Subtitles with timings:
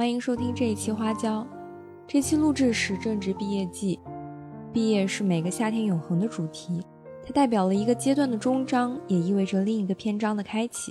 [0.00, 1.46] 欢迎收听这一期花椒。
[2.08, 4.00] 这期录制时正值毕业季，
[4.72, 6.80] 毕业是每个夏天永恒的主题，
[7.22, 10.90] 它代表了一个阶段的终章，也意味着另一个篇章的开启。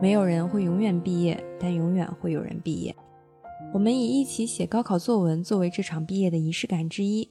[0.00, 2.94] 没有人会永远毕业，但永远会有人毕业。
[3.72, 7.28] 我们以一起写高考作文作为这场毕业的仪式感之一。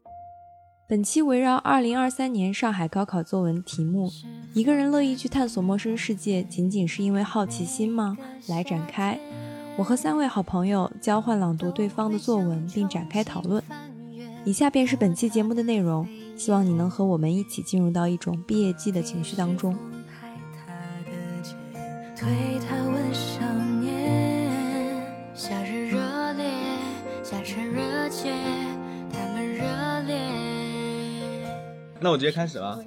[0.90, 4.10] 本期围绕2023年上海高考作文题目
[4.54, 8.18] “一个人乐意去探索陌生世界，仅仅是因为好奇心吗？”
[8.50, 9.18] 来展开。
[9.76, 13.62] 我和三位好朋友交换朗读对方的作文，并展开讨论。
[14.46, 19.76] 以下便是本期节目的内容，希望你能和我们一起进入到一种毕业季的情绪当中。
[22.16, 23.42] 对他问少
[23.82, 25.02] 年，
[25.34, 26.46] 夏日热烈，
[27.24, 28.32] 下沉热切，
[29.12, 29.64] 他们热
[30.06, 30.16] 烈。
[32.00, 32.80] 那我直接开始了。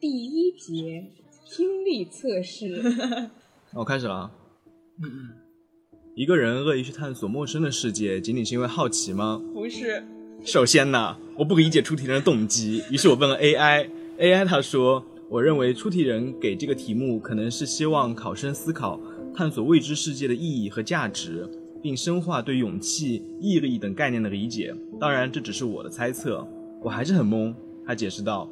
[0.00, 1.10] 第一节
[1.44, 2.80] 听力测试，
[3.74, 4.30] 我 开始了啊。
[6.14, 9.42] 一个人恶意去探索陌生的世界，仅仅是因为好奇吗？
[9.52, 10.04] 不是。
[10.44, 19.00] 首先呢，我不理解出题人的动机， 于是我问了 AI，AI 他说，我认为出题人给这个题目可能是希望考生思考
[19.34, 21.48] 探索未知世界的意义和价值，
[21.82, 24.72] 并深化对勇气、毅力等概念的理解。
[25.00, 26.46] 当然，这只是我的猜测，
[26.82, 27.52] 我还是很懵。
[27.84, 28.48] 他解释道。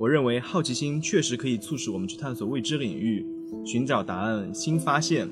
[0.00, 3.22] 我认为好奇心确实可以促使我们去探索未知领域，
[3.66, 5.28] 寻找答案、新发现，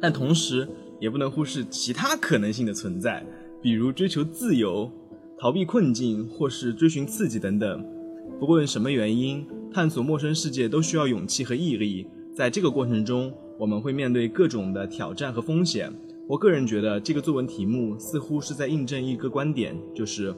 [0.00, 0.68] 但同时
[1.00, 3.26] 也不能忽视其他可能性的存在，
[3.60, 4.88] 比如追求自由、
[5.36, 7.84] 逃避困境或是追寻刺激等等。
[8.38, 12.06] 不论什么原因，探索陌生世界都需要勇气和毅力。
[12.32, 15.92] 在这个过程中，我们会面对各种的挑战和风险。
[16.28, 20.32] 我个人觉得这个作文题目似乎是在印证一个观点，就是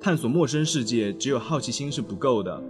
[0.00, 2.62] 探索陌生世界只有好奇心是不够的。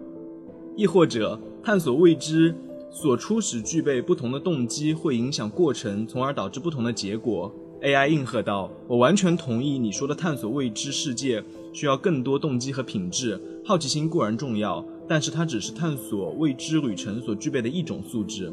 [0.79, 2.55] 亦或者探索未知
[2.89, 7.53] 所初始具备不同的动机，会影响过程，从而导致不同的结果。
[7.83, 13.41] AI 应和道：“我完全同意你说的，探索未知世界需要更多动机和品质。
[13.65, 18.53] 好奇心固然重要，但是它只是探索未知旅程所具备的一种素质。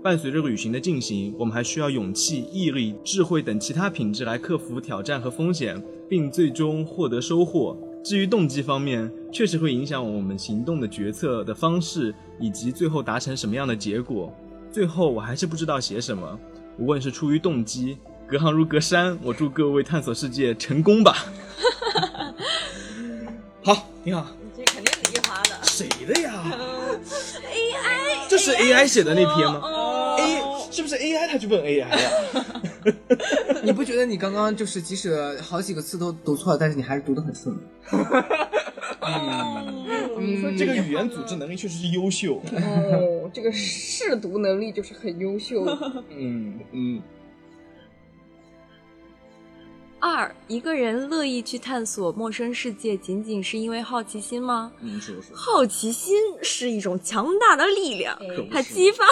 [0.00, 14.30] 伴随着旅行的进行，我们还需要勇气、毅力、智慧等其他品质来克服挑战和风险，并最终获得收获。”至于动机方面，确实会影响我们行动的决策的方式，以及最后达成什么样的结果。
[14.70, 16.38] 最后，我还是不知道写什么。
[16.78, 19.18] 无论是出于动机，隔行如隔山。
[19.22, 21.24] 我祝各位探索世界成功吧。
[23.62, 24.26] 好，挺好。
[24.42, 25.50] 你这肯定是一发的。
[25.62, 26.44] 谁的呀
[27.42, 28.28] ？AI。
[28.28, 29.62] 这是 AI 写的那篇吗
[30.18, 31.26] ？A 是不是 AI？
[31.26, 31.88] 他去问 AI 呀？
[33.64, 37.56] 你不觉得你刚刚就是即使好几个字都读错了，但是你还是读得很顺？
[40.16, 42.36] 嗯，这个语言组织能力确实是优秀。
[42.52, 45.64] 哦，这个试读能力就是很优秀。
[46.10, 47.02] 嗯嗯。
[50.00, 54.70] 二，一个人乐意去探索陌生世界，仅仅是因为好奇心吗？
[54.80, 55.34] 嗯，是是。
[55.34, 58.18] 好奇心是一种强大的力量，
[58.50, 59.04] 它激发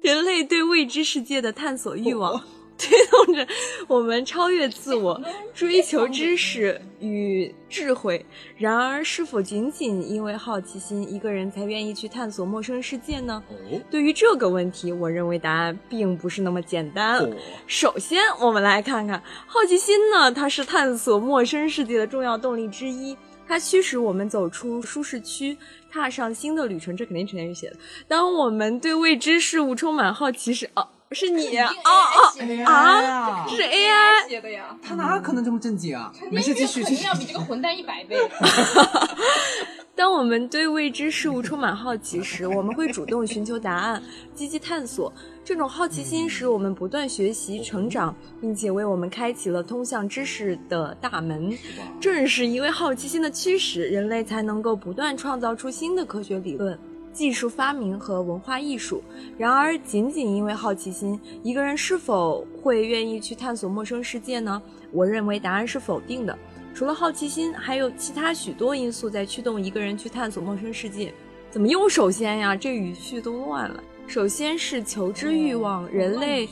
[0.00, 2.42] 人类对未知世界的探索欲望。
[2.78, 3.46] 推动着
[3.86, 5.20] 我们超越自我，
[5.54, 8.24] 追求知识与智慧。
[8.56, 13.42] 然而，是否仅仅因为好奇心，一个人才愿意去探索陌生世界呢？
[13.90, 17.30] 对于这个问题，我认为答案并不是那么简单。
[17.68, 23.16] 首先，我们来看看好奇心呢，它是探索陌生世界的重要动力之一，
[23.46, 25.56] 它驱使我们走出舒适区，
[25.90, 26.96] 踏上新的旅程。
[26.96, 27.76] 这肯定陈天宇写的。
[28.08, 30.88] 当我们对未知事物充满好奇时，哦。
[31.12, 33.46] 是你啊啊啊！
[33.48, 36.12] 是 AI 写的呀，他哪可能这么正经啊？
[36.30, 36.82] 没事，继续。
[36.82, 38.16] 肯定要比这个混蛋一百倍。
[39.94, 44.02] 当我们对未知事物充满好奇时，我们会主动寻求答案，
[44.34, 45.12] 积极探索。
[45.44, 51.56] 这种好奇心使我们不断学习、成长，并且为我们开启了通向知识的大门。
[52.00, 56.78] 正是因为好奇心的驱使，人类才能够不断创造出新的科学理论。
[57.12, 59.02] 技术发明和文化艺术。
[59.36, 64.60] 然而，仅仅因为好奇心，一个人是否会愿意去探索陌生世界呢？
[64.90, 66.36] 我认为答案是否定的。
[66.74, 71.12] 除了好奇心，还有其他许多因素在驱动一个人去探索陌生世界。
[71.50, 72.56] 怎么又首先呀？
[72.56, 73.84] 这语序都乱了。
[74.06, 76.48] 首先是求知欲望，人类。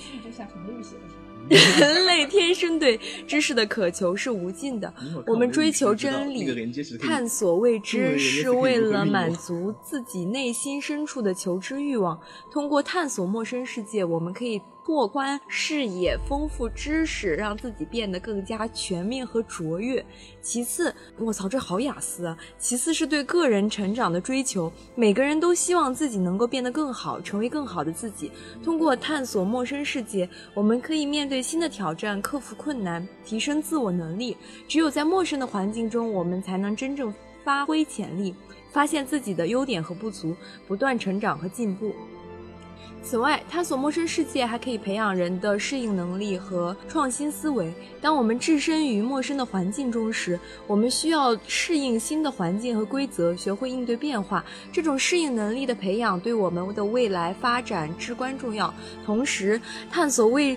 [1.80, 4.92] 人类天生对知识的渴求是无尽的，
[5.26, 12.20] 我们追求真理、探索未知，是为了满足自己内心深处的求知欲望。
[12.52, 20.04] 通过探索陌生世界，我们可以拓宽视野、丰富知识，让自己变得更加全面和卓越。
[20.42, 22.36] 其次，我操，这好雅思啊！
[22.58, 28.32] 其次是对个人成长的追求，每个人都希望自己能够变得更好，成为更好的自己。
[28.64, 34.36] 通过探索陌生世界，我们可以面对新的挑战，克服困难，提升自我能力。
[34.66, 37.14] 只有在陌生的环境中，我们才能真正
[37.44, 38.34] 发挥潜力。
[38.72, 40.34] 发现自己的优点和不足，
[40.66, 41.92] 不断成长和进步。
[43.02, 47.72] 此外，探索陌生世界还可以培养人的适应能力和创新思维。
[48.00, 54.44] 当我们置身于陌生的环境中时，我们需要适应新的环境和规则，学会应对变化。
[54.70, 58.72] 这种适应能力的培养对我们的未来发展至关重要。
[59.04, 59.58] 同时，
[59.90, 60.56] 探索未，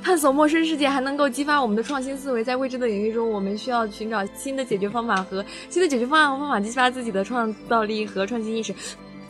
[0.00, 2.44] 探索陌生世界还能够激发我们的创新思维。
[2.44, 8.72] 在未知的领域中，我们需要寻找新的解决方法和新的解决方案和方法，激发自己的创造力和创新意识。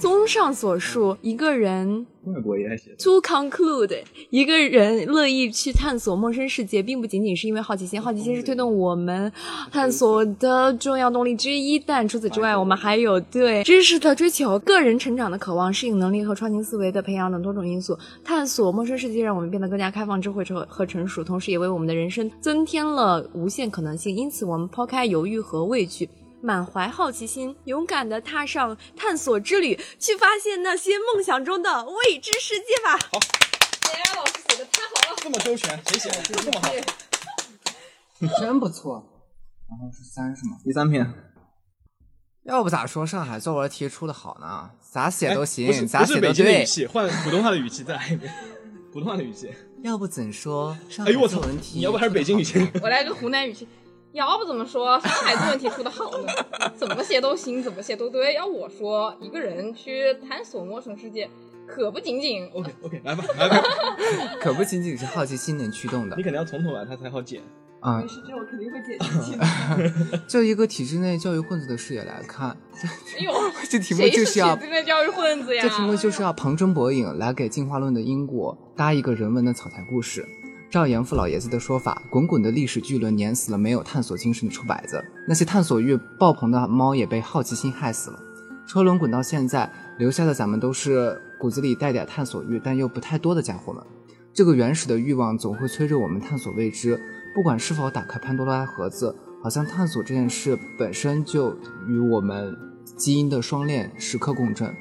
[0.05, 2.95] 综上所述，一个人外国也爱写。
[2.99, 9.33] To conclude，一个人乐意去探索陌生世界，并不仅仅是因为好奇心，好奇心是推动我们
[9.73, 11.79] 探索的重要动力之一。
[11.79, 17.99] 但除此之外，我们还有对知识的追求、个人成长的渴望、适应能力和创新思维的培养等多种因素。
[18.23, 24.15] 探索陌生世界，让我们变得更加开放、智慧和和成熟，同时也为我们的人生增添了无限可能性。
[24.15, 26.07] 因此，我们抛开犹豫和畏惧。
[26.45, 32.99] 满怀好奇心，勇敢地踏上探索之旅，去发现那些梦想中的未知世界吧！
[33.91, 36.69] 哎，老师写的太好了，这么周全，谁写的这么好？
[38.39, 39.25] 真不错。
[39.71, 40.59] 然后是三是吗？
[40.63, 41.11] 第三篇，
[42.43, 44.73] 要不咋说上海作文题出的好呢？
[44.83, 46.67] 咋写都哎行，咋写都不是北京的语对。
[46.67, 48.31] 气，换普通话的语气再来一遍，
[48.93, 49.51] 普通话的语气。
[49.83, 51.59] 要不怎说上海哎呦我操作文！
[51.59, 51.79] 题？
[51.79, 52.71] 你要不还是北京语气？
[52.83, 53.67] 我来个湖南语气。
[54.15, 56.33] 要不怎么说上海作文题出的好呢？
[56.77, 58.35] 怎么写都行，怎么写都对。
[58.35, 61.29] 要我说，一个人去探索陌生世界，
[61.67, 63.63] 可不仅仅 OK OK，来吧来吧，
[64.41, 67.43] 可不仅仅是好奇心能驱动的你肯定要从头来，他才好剪。
[67.81, 70.19] 啊、是这，我肯定会解题 的。
[70.27, 72.49] 就一个体制内教育混子的视野来看，
[73.19, 73.31] 哎呦，
[73.69, 75.63] 这题目就是是要体制内教育混子呀？
[75.63, 80.25] 这题目就是要旁征博引，来给进化论的因果搭一个人文的草台故事。
[80.75, 88.19] 照严父老爷子的说法，滚滚的历史巨轮碾死了没有探索精神的臭崽子，那些探索欲爆棚的猫也被好奇心害死了。
[88.67, 93.81] 车轮滚到现在，留下的咱们都是骨子里带点探索欲，但又不太多的家伙们。
[94.33, 97.01] 这个原始的欲望总会催着我们探索未知，
[97.37, 101.57] 不管是否打开潘多拉盒子，好像探索这件事本身就
[101.87, 102.53] 与我们
[102.97, 104.75] 基因的双链时刻共振。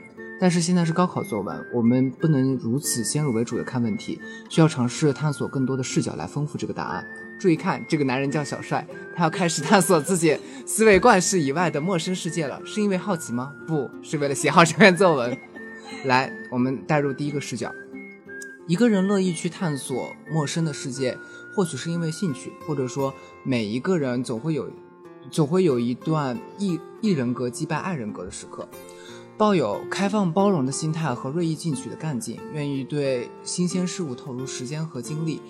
[0.44, 4.20] 但是现在是高考作文，我们不能如此先入为主的看问题，
[4.50, 7.08] 需要尝试探索更多的视角来丰富这个答案。
[7.40, 8.86] 注意看，这个男人叫小帅，
[9.16, 13.54] 他要开始探索自己思维惯式以外的陌生世界了，是因为好奇吗？
[13.66, 15.38] 不是为了写好这篇作文。
[16.04, 17.72] 来，我们带入第一个视角，
[18.68, 21.18] 一个人乐意去探索陌生的世界，
[21.56, 23.14] 或许是因为兴趣，或者说
[23.46, 24.70] 每一个人总会有，
[25.32, 28.68] 总会有一段一一人格击败爱人格的时刻。
[29.38, 35.42] 抱有开放包容的心态和锐意进取的干劲，愿意对新鲜事物投入时间和精力，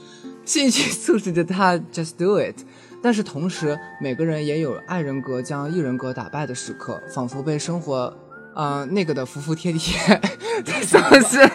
[0.45, 2.55] 兴趣促使着他 just do it。
[3.01, 8.17] 但是同时，每个人也有爱人格将艺人格打败的时刻，仿佛被生活，
[8.55, 9.97] 呃，那个的服服帖帖，
[10.83, 11.49] 丧失，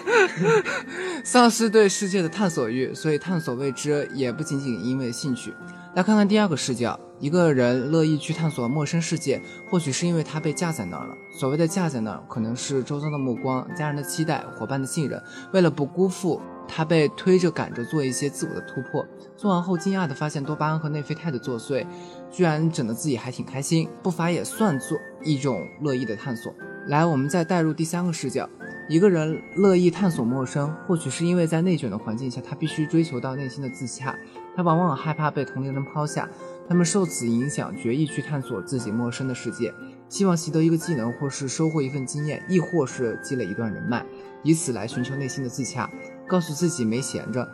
[1.25, 2.93] 丧失对世界的探索欲。
[2.95, 5.55] 所以，探索未知也不仅仅因为兴趣。
[5.95, 9.41] 来看看第二个视角，一个人乐意去探索陌生世界，
[9.71, 11.15] 或许是因为他被架在那儿了。
[11.31, 15.21] 所谓的架在那儿，可能是周遭的目光、家人的期待、伙伴的信任。
[15.53, 19.05] 为了不辜负，他被推着赶着做一些自我的突破。
[19.37, 21.87] 做完后，惊讶地发现多巴胺和内啡肽的作祟，
[22.31, 26.53] 居然整得自己还挺开心，不乏也算作一种乐意的探索。
[26.89, 28.49] 来，我们再带入第三个视角。
[28.89, 34.17] 一个人乐意探索陌生，或许是因为在内卷的环境下，他必须追求到内心的自洽。
[34.57, 36.27] 他往往害怕被同龄人抛下，
[36.67, 39.71] 他们受此影响，决意去探索自己陌生的世界，
[40.09, 44.03] 希望习得一个技能，或是收获一份经验，亦或是积累一段人脉，
[44.43, 45.91] 以此来寻求内心的自洽，
[46.27, 47.47] 告诉自己没闲着。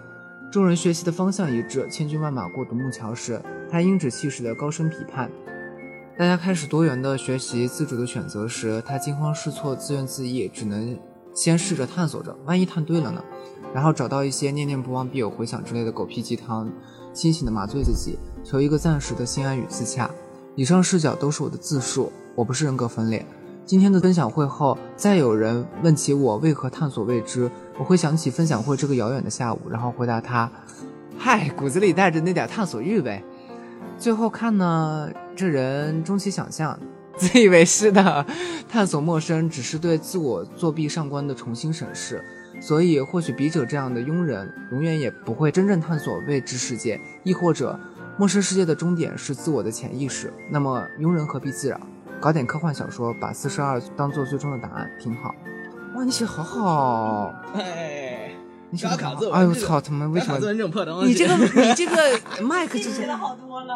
[0.53, 5.29] 众人学习的方向一致，千军万马过独木桥时，他英指气势的高声批判。
[6.17, 10.97] 大家开始多元的学习自主的选择时，他惊慌失措，自怨自艾，只能
[11.35, 13.21] 先试着探索着，万一探对了呢？
[13.75, 16.71] 然后找到一些念念不忘必有回响之类的狗屁鸡汤，
[17.13, 20.09] 清醒的麻醉自己，求一个暂时的心安与自洽。
[20.55, 23.27] 以上视角都是我的自述，我不是人格分裂。
[23.67, 30.49] 今天的分享会后，再有人问起我为何探索未知，我会想起分享会这个遥远的下午，然后回答他
[31.19, 33.25] ：“嗨，骨子里带着那点探索欲呗。”
[33.99, 36.79] 最后看呢，这人终其想象，
[37.17, 38.25] 自以为是的
[38.69, 42.25] 探索陌生，只是对自我作弊上官的重新审视。
[42.61, 47.79] 所以或许笔者这样的庸人，永远也不会真正探索未知世界，亦或者
[48.17, 50.33] 陌生世界的终点是自我的潜意识。
[50.51, 51.81] 那么庸人何必自扰？
[52.21, 55.35] 搞点科幻小说，把四十二当做最终的答案，挺好。
[55.97, 58.14] 哇，你写好好，哎，
[58.75, 60.47] 你哎呦操，他妈为什么字？
[60.47, 63.75] 文这种破东西，你这个你这个麦克就是写的好多了。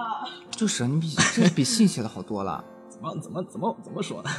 [0.50, 2.64] 就是你比这比信写的好多了。
[2.90, 4.30] 怎么怎么怎么怎么说呢？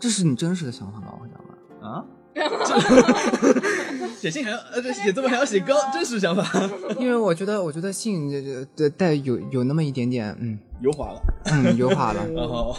[0.00, 1.12] 这是你真实的想法吗？
[1.20, 1.90] 我想问。
[1.92, 2.04] 啊？
[2.36, 11.22] 这写信还要呃，这写作文还要写高真实想法，因为我觉得，我觉得信这这这带有有那么一点点，嗯油滑了。
[11.46, 12.26] 嗯，油滑了。
[12.34, 12.76] 然后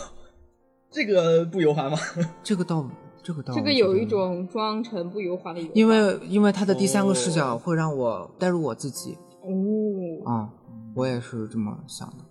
[0.91, 1.98] 这个不油滑吗？
[2.44, 2.88] 这个倒，
[3.28, 10.50] 这个倒，这个有一，种装成不油滑的油，因为因为他的第三个视角会让我带入我自己哦，啊、
[10.96, 12.24] 我也是这么想的。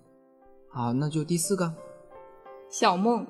[0.71, 1.75] 好，那就第四个，
[2.71, 3.27] 小梦。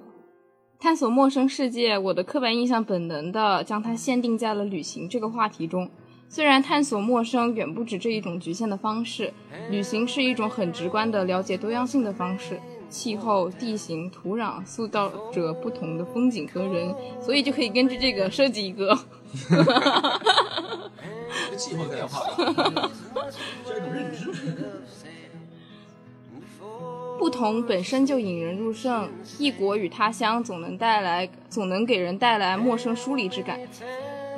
[0.78, 5.90] 探索陌生世界，我的刻板印象本能的将它限定在了旅行这个话题中。
[6.28, 9.32] 虽然探索陌生远不止这一种局限的方式，
[9.70, 12.60] 旅行是一种很直观的了解多样性的方式。
[12.88, 18.98] 气候、地形、土壤塑造着不同的风景和人，所以就可以根据这个设计一个。
[21.56, 22.90] 气候变化了，
[23.66, 24.30] 这种认知。
[27.18, 33.58] 不同本身就引人入胜，异国与他乡总能带来，总能给人带来陌生疏离之感。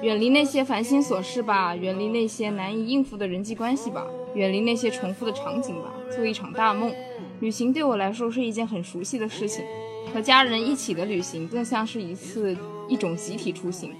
[0.01, 6.95] 远离那些烦心琐事吧，远离那些难以应付的人际关系吧，远离那些重复的场景吧，做一场大梦。
[7.41, 9.65] 旅行对我来说是一件很熟悉的事情，
[10.13, 12.57] 和家人一起的旅行更像是一次
[12.89, 13.93] 一种集体出行，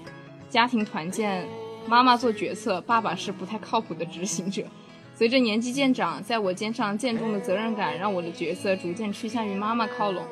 [0.49, 1.47] 家庭团建，
[1.87, 4.63] 妈妈做决策，爸爸是不太靠谱的执行者。
[5.15, 10.23] 随着年纪渐长，在我肩上渐重的责任感让我的角色逐渐趋向于妈妈靠拢。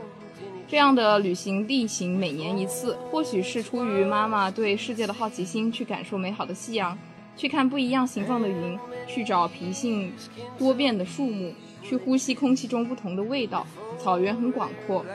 [0.67, 6.97] 这样的旅行例行每年一次，或许是出于妈妈对世界的好奇心，去感受美好的夕阳，
[7.37, 10.11] 去看不一样形状的云，去找脾性
[10.57, 13.65] 多变的树木，去呼吸空气中不同的味道。
[13.97, 15.05] 草原很广阔，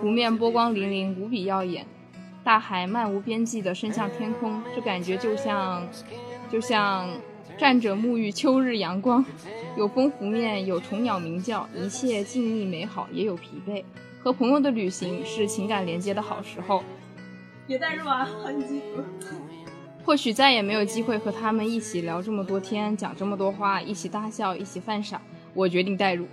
[0.00, 1.86] 湖面波光粼粼，无比耀眼，
[2.44, 5.86] 大海漫无边际地伸向天空，这感觉就像，
[6.50, 7.08] 就像。
[7.56, 9.24] 站着沐浴秋日阳光，
[9.76, 13.82] 有风拂面，有虫鸟鸣叫，一切静谧美好，也有疲惫。
[14.22, 16.84] 和朋友的旅行是情感连接的好时候，
[17.66, 19.04] 别带入啊，很激动。
[20.04, 25.20] 或许再也没有机会和他们一起聊这么多天，讲这么多话，一起大笑，一起犯傻。
[25.58, 26.24] 我决定代入。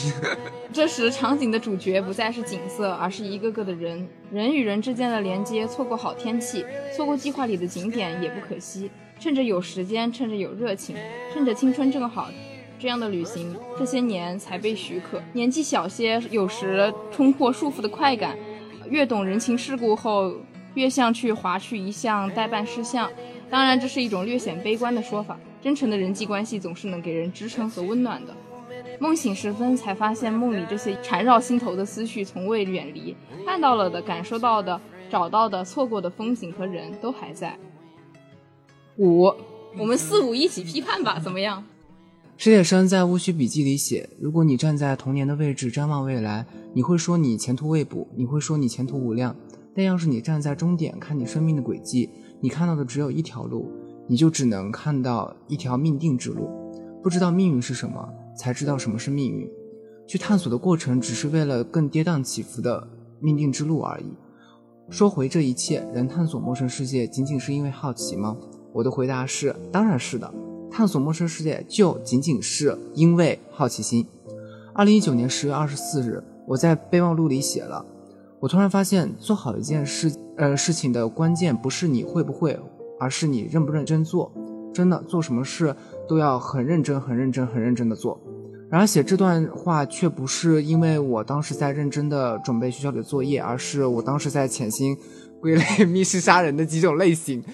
[0.74, 4.06] 这时，场景的主角不再是景色，而是一个个的人。
[4.30, 6.62] 人与人之间的连接，错过好天气，
[6.94, 8.90] 错过计划里的景点也不可惜。
[9.18, 10.94] 趁着有时间，趁着有热情，
[11.32, 12.28] 趁着青春正好，
[12.78, 15.22] 这样的旅行这些年才被许可。
[15.32, 18.36] 年纪小些，有时冲破束缚的快感，
[18.90, 20.34] 越懂人情世故后，
[20.74, 23.10] 越像去划去一项代办事项。
[23.48, 25.38] 当然，这是一种略显悲观的说法。
[25.62, 28.34] 真诚的人际关系总是能给人支撑和温暖的。
[29.02, 34.80] 梦醒时分，才发现梦里这些缠绕心头的思绪从未远离，看到了的、感受到的、
[35.10, 37.58] 找到的、错过的风景和人都还在。
[38.98, 39.24] 五，
[39.76, 41.64] 我们四五一起批判吧，怎么样？
[42.36, 49.34] 史铁生在《戊戌笔记》里写：“如果你站在童年的位置瞻望未来，你会说你前途未卜，你会说你前途无量。
[49.74, 52.08] 但要是你站在终点看你生命的轨迹，
[52.40, 53.68] 你看到的只有一条路，
[54.06, 56.48] 你就只能看到一条命定之路。
[57.02, 58.08] 不知道命运是什么，
[58.42, 59.48] 才知道什么是命运。
[60.04, 62.88] 去探索的过程，只是为了更跌宕起伏的
[63.20, 64.06] 命定之路而已。”
[64.90, 68.36] 说回这一切，人探索陌生世界仅仅是因为好奇吗？
[68.72, 70.34] 我的回答是，当然是的。
[70.72, 74.04] 探索陌生世界就仅仅是因为好奇心。
[74.74, 77.86] 二零一九年十月二十四日，我在备忘录里写了，
[78.40, 82.58] 我突然发现，做好一件事，呃，事情的关键不是你会不会，
[82.98, 84.32] 而是你认不认真做。
[84.74, 85.74] 真的，做什么事
[86.08, 88.18] 都要很认真、很认真、很认真的做。
[88.72, 94.96] 然而写这段话却不是因为我当时在认真的准备学校里的作业，而是我当时在潜心
[95.42, 97.44] 归类 密室杀人的几种类型。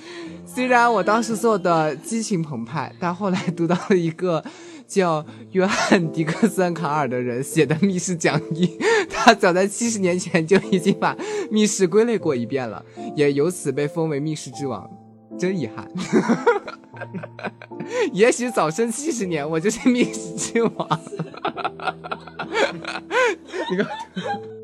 [0.47, 4.45] 虽然我当时做的激情澎湃，但后来读到了一个
[4.87, 8.79] 叫约翰·迪克森·卡尔的人写的密室讲义，
[9.11, 11.17] 他早在七十年前就已经把
[11.51, 12.85] 密室归类过一遍了，
[13.17, 14.89] 也由此被封为密室之王。
[15.39, 15.89] 真遗憾，
[18.13, 21.01] 也许早生七十年，我就是密室之王。
[23.71, 23.87] 你看，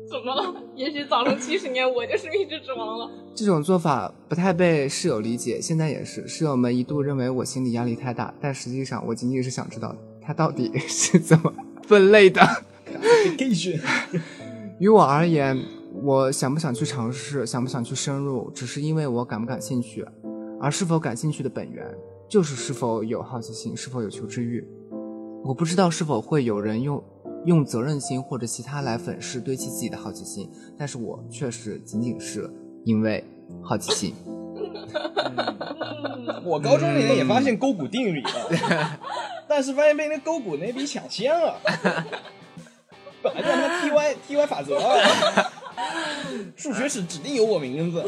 [0.09, 0.53] 怎么了？
[0.75, 3.09] 也许早生七十年，我就是密室之王了。
[3.33, 6.27] 这种做法不太被室友理解，现在也是。
[6.27, 12.41] 室友们一度认为我心理压力太大，但实际上我仅仅是想知道他到底是怎么分类的。
[14.79, 15.57] 于我而言，
[16.03, 20.05] 我想不想去尝试，想不想去深入，只是因为我感不感兴趣。
[20.57, 21.85] 而是否感兴趣的本源，
[22.27, 24.67] 就是是否有好奇心，是否有求知欲。
[25.43, 27.03] 我不知道是否会有人用
[27.45, 32.49] 用责任心或者其他来粉饰堆砌自己的好奇心，但是我确实仅仅是
[32.83, 33.23] 因为
[33.61, 34.15] 好奇心。
[36.43, 38.99] 我高中那年也发现勾股定理了，
[39.47, 41.55] 但是发现被那勾股那逼抢先了。
[43.21, 44.79] 本来就他妈 T Y T Y 法则，
[46.55, 48.03] 数学史指定有我名字。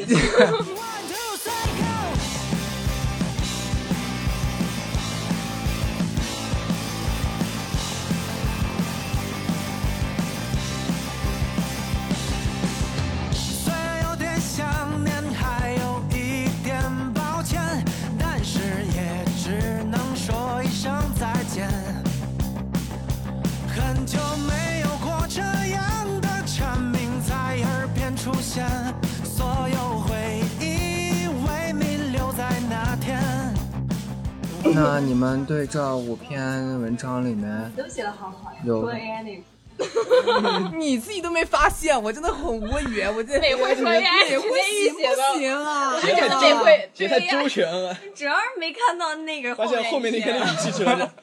[34.79, 39.43] 那你们对这五篇文章里面都写的好好呀，有除了 AI 那。
[40.77, 43.01] 你自己都没发现，我真的很无语。
[43.15, 44.49] 我这美国专业美会
[44.83, 45.93] 行不行啊？
[45.93, 51.13] 我就觉得这会这太周全了， 主要是没看到那个发现后面那篇篇的语气出来了。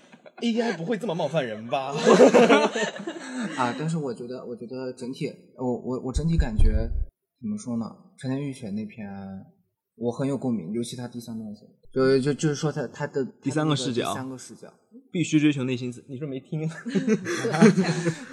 [0.40, 1.94] AI 不会这么冒犯人吧？
[3.56, 6.70] 啊，但是我觉得，我觉得整体，我我我整体感觉
[7.40, 7.87] 怎么说呢？
[8.18, 9.08] 陈天玉选那篇，
[9.96, 14.72] 我很有共鸣，尤其他第三段写的，就就就是说他他的第三个视角第三个视角，
[15.12, 16.04] 必须追求内心自。
[16.08, 16.66] 你说没听？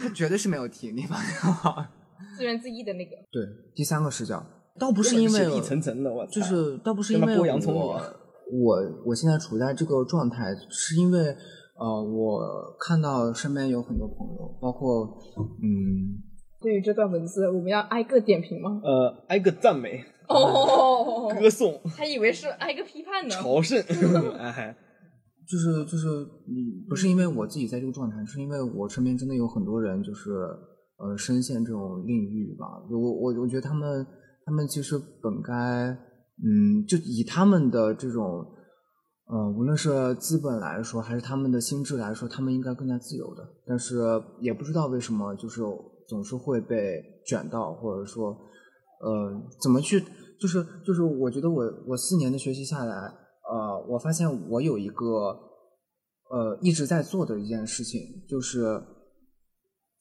[0.01, 1.85] 他绝对是没有听，你放心好。
[2.35, 3.11] 自怨自艾的那个。
[3.31, 3.43] 对，
[3.75, 4.43] 第三个视角，
[4.79, 8.03] 倒不是因为一层层的，我就是倒不是因为他妈剥洋葱我啊
[8.51, 11.19] 我我现在处在这个状态，是因为
[11.77, 15.05] 呃，我看到身边有很多朋友，包括
[15.61, 16.17] 嗯，
[16.61, 18.81] 对于这段文字，我们要挨个点评吗？
[18.83, 23.29] 呃，挨个赞美、哦，歌颂、还以为是挨个批判呢。
[23.29, 23.79] 朝圣，
[24.39, 24.75] 哎，
[25.47, 26.07] 就是就是
[26.47, 30.31] 你不是因为我自己在这个状态，是因为我身边真的有很多人就是
[30.97, 32.65] 呃深陷这种领域吧。
[32.89, 34.05] 我我我觉得他们
[34.45, 35.53] 他们其实本该
[36.43, 38.45] 嗯，就以他们的这种
[39.27, 43.47] 呃无论是资本来说，还是他们的心智来说，他们应该更加自由的。
[43.65, 43.99] 但是
[44.39, 45.61] 也不知道为什么，就是
[46.07, 48.35] 总是会被卷到，或者说
[49.01, 50.03] 呃怎么去，
[50.41, 52.95] 就是就是我觉得我我四年的学习下来。
[52.95, 55.05] 呃，我发现我有一个
[56.29, 58.81] 呃一直在做的一件事情，就是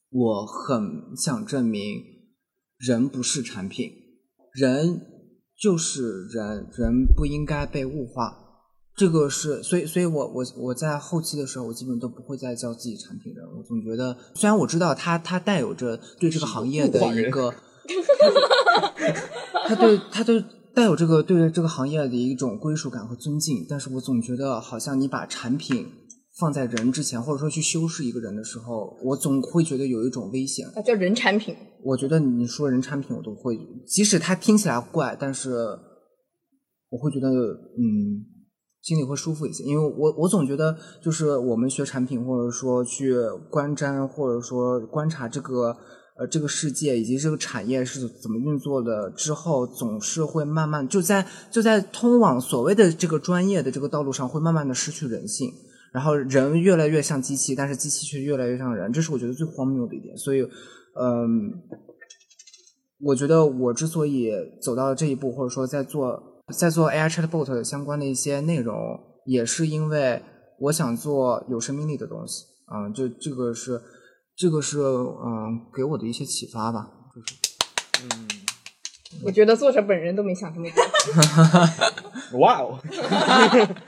[0.09, 2.01] 我很想证明
[2.77, 3.91] 人不是产品，
[4.53, 5.01] 人
[5.59, 8.37] 就是人，人不应该被物化。
[8.95, 13.43] 这个是，所以，所以我我我在后期的时候，我基本都不会再叫自己产品人。
[13.57, 17.53] 我总觉得，虽然我知道它它带有着对这个行业的一个，
[19.67, 25.85] 他对他对带有这个对这个行业的一种归属感和尊敬，但是我总觉得好像你把产品
[26.39, 30.65] 放在人之前，或者说去修饰一个人的时候，我总会觉得有一种危险。
[30.75, 31.55] 啊，叫人产品。
[31.83, 35.51] 我觉得你说人产品，我都会，即使它听起来怪，但是
[36.89, 38.23] 我会觉得嗯，
[38.81, 43.13] 心里会舒服一些，因为我我总觉得就是我们学产品，或者说去
[43.49, 45.75] 观瞻，或者说观察这个。
[46.17, 55.51] 呃，这个世界以及这个产业是怎么运作的之后，总是会慢慢就在就在通往所谓的这个专业的这个道路上，会慢慢的失去人性，
[55.93, 60.15] 然后人越来越像机器，但是机器却越来越像人，这是我觉得最荒谬的一点。
[60.17, 60.41] 所以，
[60.99, 61.53] 嗯，
[62.99, 66.21] 我觉得我之所以走到这一步，或者说在做
[66.55, 68.75] 在做 AI chatbot 相关的一些内容，
[69.25, 70.21] 也是因为
[70.59, 73.81] 我想做有生命力的东西啊、就这个是。
[74.41, 77.35] 这个是嗯给我的一些启发吧，就是
[78.05, 78.27] 嗯，
[79.23, 80.81] 我觉得作者本人都没想这么多。
[82.39, 82.79] 哇哦！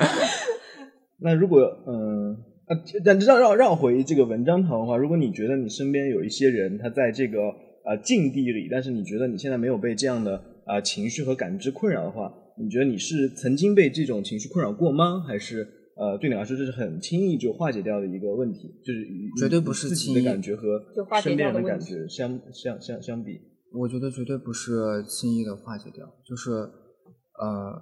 [1.17, 2.37] 那如果嗯
[2.67, 7.39] 啊，但让让绕回这个文章堂的话，如果你觉得你身边有一些人他在这个
[7.83, 15.25] 呃境地里，但是你觉得你现在没有被这样的啊情绪和感知困扰的话，你觉得你是曾经被这种情绪困扰过吗？
[15.27, 18.67] 还是呃对你来说这是很轻易就化解掉的一个问题？
[18.83, 19.05] 就是
[19.37, 23.39] 绝对不是自己轻易的感觉和就化解身边人的感觉相相相相比。
[23.73, 27.81] 我觉得绝对不是轻易的化解掉，就是呃，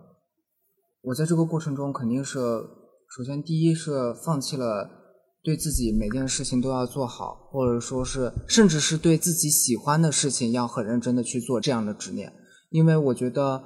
[1.01, 4.89] 我在这个过程中肯定是首先第一是放弃了
[5.43, 12.31] 对自己每件事情都要做好，或者说是甚至是对自己喜欢的事情要很认真的去做这样的执念，
[12.69, 13.61] 因为我觉得，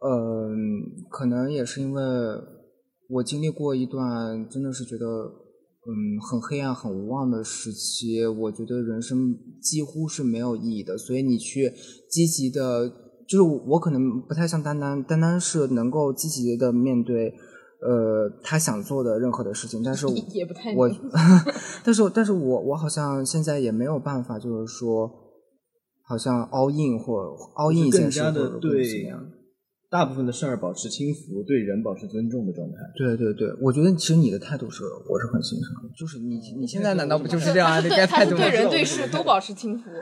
[0.00, 2.02] 嗯、可能也是因为
[3.08, 5.06] 我经历过一段真的是觉得
[5.88, 10.98] 嗯，很黑暗、很无望的时期，我觉得人生几乎是没有意义的。
[10.98, 11.72] 所以你去
[12.10, 12.88] 积极的
[13.28, 17.32] 就是我可能不太像丹丹，丹丹是能够积极的面对，
[17.80, 20.90] 呃，他想做的任何的事情，但是我 也不太我，
[21.84, 25.08] 但是但是我我好像现在也没有办法，就是说，
[26.02, 27.14] 好像 all in 或
[27.54, 29.24] all in 一件事或者怎么对样。
[29.88, 32.74] 大部分的事儿保持轻浮，对人保持尊重的状态。
[32.96, 37.80] 对对对，我觉得其实你的态度是我是很欣赏的，就是你你现在难道不就是这样啊？
[37.80, 38.60] 这对，个他是对态度对？
[38.60, 39.90] 人对事都保持轻浮。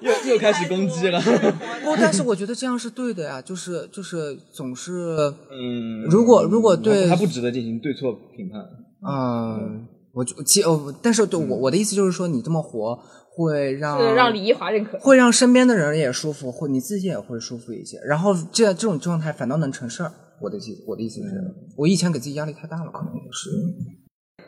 [0.00, 1.20] 又又开始攻击了。
[1.20, 5.16] 不，但是我觉得这样是对的呀，就是就是总是，
[5.50, 8.60] 嗯，如果如果对还不值得进行对错评判。
[9.08, 12.98] 嗯，我就其哦，但是对我我的意思就是说，你这么活
[13.36, 14.98] 会让是让李一华认可。
[14.98, 20.10] 会让身边的人也舒服，或你自己也会舒服一些，然后这这种状态反倒能成事儿。
[20.40, 21.30] 我的意我的意思是，
[21.76, 23.50] 我以前给自己压力太大了，可能也是。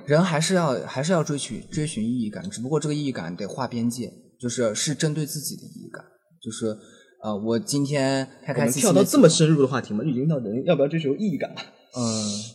[0.07, 6.03] 人还是要还是要追寻追寻意义感，只不过这个意义感得划边界，就是是针对自己的意义感，
[6.42, 6.74] 就是
[7.22, 10.03] 呃，我今天开开心心地跳到这么深入的话题吗？
[10.05, 11.57] 已经到人要不要追求意义感了。
[11.96, 12.03] 嗯，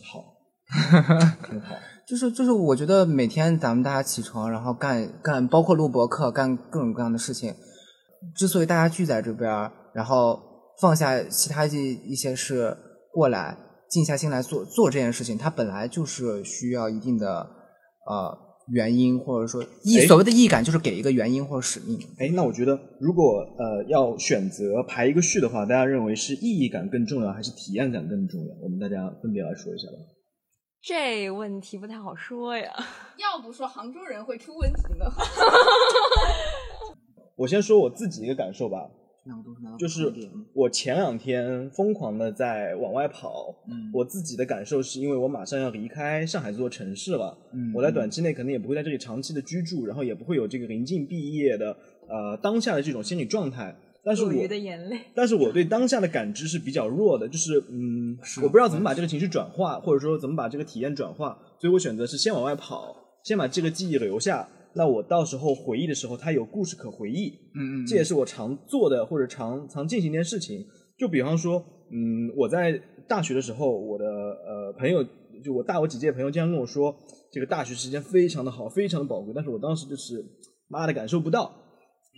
[0.04, 0.24] 好，
[1.48, 1.76] 挺 好。
[2.06, 7.54] 就是就是，我觉得每天咱们大家起床，然后干干，包括录博客，干各种各样的事情。
[8.36, 10.38] 之所以大家聚在这边儿，然后
[10.80, 12.76] 放下其他一一些事
[13.12, 13.56] 过来，
[13.88, 17.46] 静下心来做做这件事情，它本来就是需要一定的
[18.06, 18.38] 呃
[18.68, 21.98] 原因，或者说意哎所谓的意义感，就是给一个原因或者使命。
[22.18, 28.54] 哎，那我觉得，如果呃要选择排一个序的话，大家认为是意义感更重要，还是体验感更重要？
[28.62, 29.96] 我们大家分别来说一下吧。
[30.86, 32.70] 这问题不太好说呀。
[33.16, 35.06] 要不说杭州人会出问题呢？
[37.36, 38.90] 我先说我自己一个感受吧，
[39.78, 40.12] 就是
[40.52, 51.74] 我前两天疯狂的在往外跑，嗯我自己的感受是因为我马上要离开上海这座城市了，嗯我在短期内可能也不会在这里长期的居住，然后也不会有这个临近毕业的
[52.08, 53.74] 呃当下的这种心理状态。
[54.04, 55.00] 但是我的眼泪。
[55.14, 64.48] 但是我对当下的感知是比较弱的，就是嗯，我不知道怎么把这个情绪转化，或者说怎么把这个体验转化，所以我选择是先往外跑，先把这个记忆留下。
[64.76, 67.32] 那我到时候回忆的时候，它有故事可回忆。
[67.54, 70.66] 嗯嗯，这也是我常做的或者常常进行一件事情。
[70.98, 75.02] 就比方说，嗯，我在大学的时候，我的呃朋友，
[75.44, 76.94] 就我大我几届朋友，经常跟我说，
[77.32, 79.32] 这个大学时间非常的好，非常的宝贵。
[79.34, 80.24] 但是我当时就是
[80.68, 81.54] 妈的感受不到。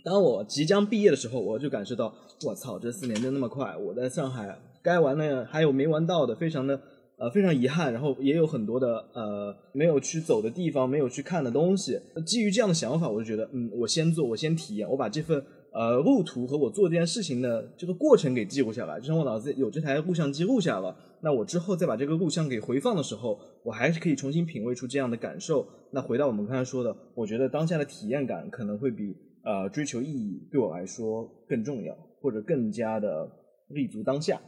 [0.03, 2.13] 当我即将毕业的时候，我就感受到，
[2.45, 3.75] 我操，这四年真那么快！
[3.75, 6.79] 我在上海该玩的还有没玩到的，非常的
[7.17, 7.91] 呃非常遗憾。
[7.91, 11.99] 然后也有很多的呃没有去走的地方，没有去看的东西。
[12.25, 18.97] 基于这样的想法，我就觉得，嗯，我先做，我先体验，我把这份呃路途和我做这件事情的这个过程给记录下来。
[18.99, 25.67] 就像我脑子有这台录像机录下了，那我之后再把这个录像给回放的时候，我还是可以重新品味出这样的感受。
[25.91, 29.15] 那回到我们刚才说的，我觉得当下的体验感可能会比
[29.47, 33.31] 呃追求意义对我来说更重要，或者更加的
[33.69, 34.41] 立足当下。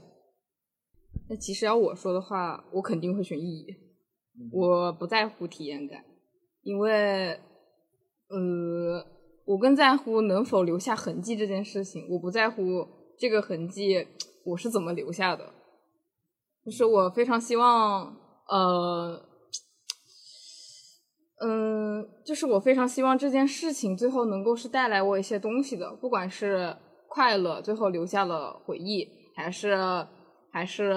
[1.30, 3.66] 那其实要我说的话，我肯定会选意义。
[4.52, 6.04] 我不在乎体验感，
[6.64, 7.40] 因为
[8.28, 9.06] 呃，
[9.46, 12.06] 我更在乎能否留下痕迹这件事情。
[12.10, 12.86] 我不在乎
[13.18, 14.06] 这个痕迹
[14.44, 15.54] 我是怎么留下的，
[16.66, 18.14] 就是我非常希望
[18.50, 19.29] 呃。
[21.42, 26.76] 嗯，就是我非常希望这件事情最后能够是带来我一些东西的，不管是
[27.08, 29.78] 快乐，最后留下了回忆，还是
[30.52, 30.94] 还是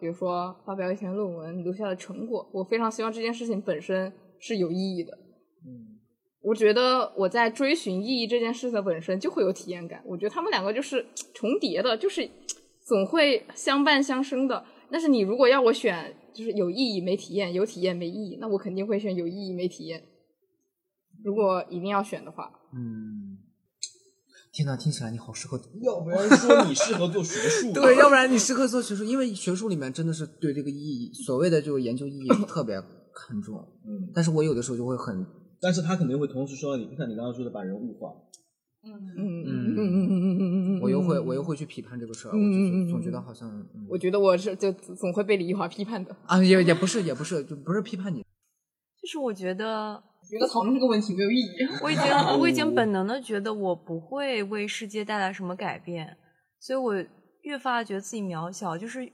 [0.00, 5.12] 比如说发表一篇论文留下了成果，我非常希望这件事情本身是有意义的。
[5.66, 6.00] 嗯，
[6.42, 12.26] 我觉得我在追寻意义这件事的本身就会有体验感，我觉得他们两个就是重叠的，就是
[12.86, 14.64] 总会相伴相生的。
[14.90, 20.04] 但是你如果要我选，就是有意义没体验，有体验没意义，那我肯定会选有意义没体验。
[21.24, 23.38] 如果一定要选的话，嗯，
[24.52, 32.80] 天呐，听起来你好适合要不然说你适合做学术， 对，要不然你适合做学术，因为学术里面真的是对这个意义，所谓的就是研究意义 特别
[33.14, 33.56] 看重。
[33.86, 35.26] 嗯，但是我有的时候就会很，
[35.60, 38.12] 但是他肯定会同时说到你，像你刚刚说的把人物化。
[38.86, 43.86] 嗯嗯嗯嗯嗯嗯嗯嗯嗯，我又会我又会去批判这个事儿，我就总觉得好像，嗯。
[43.88, 46.14] 我觉得我是就总会被李一华批判的。
[46.26, 48.20] 啊，也也不是也不是，就不是批判你，
[49.00, 51.48] 就是我觉得，觉得讨论这个问题没有意义。
[51.82, 52.04] 我已经
[52.40, 56.16] 我已经本能的觉得我不会为世界带来什么改变，
[56.60, 56.94] 所以我
[57.42, 59.10] 越发的觉得自己渺小，就是